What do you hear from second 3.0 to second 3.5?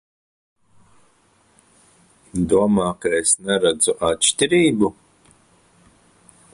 ka es